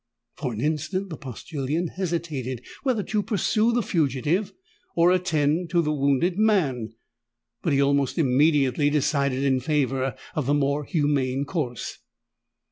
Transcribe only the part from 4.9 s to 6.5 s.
or attend to the wounded